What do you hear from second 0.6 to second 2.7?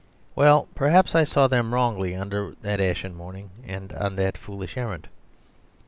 perhaps I saw them wrongly under